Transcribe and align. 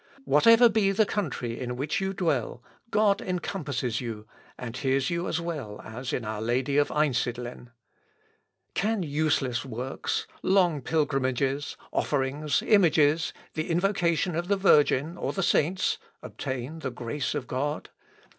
Whatever 0.25 0.67
be 0.67 0.91
the 0.91 1.05
country 1.05 1.59
in 1.59 1.75
which 1.75 2.01
you 2.01 2.11
dwell, 2.11 2.63
God 2.89 3.21
encompasses 3.21 4.01
you, 4.01 4.25
and 4.57 4.75
hears 4.75 5.11
you 5.11 5.27
as 5.27 5.39
well 5.39 5.79
as 5.83 6.11
in 6.11 6.25
our 6.25 6.41
Lady 6.41 6.77
of 6.77 6.89
Einsidlen. 6.91 7.69
Can 8.73 9.03
useless 9.03 9.63
works, 9.63 10.25
long 10.41 10.81
pilgrimages, 10.81 11.77
offerings, 11.93 12.63
images, 12.63 13.31
the 13.53 13.69
invocation 13.69 14.35
of 14.35 14.47
the 14.47 14.57
Virgin, 14.57 15.17
or 15.17 15.33
the 15.33 15.43
saints, 15.43 15.99
obtain 16.23 16.79
the 16.79 16.89
grace 16.89 17.35
of 17.35 17.45
God?... 17.45 17.91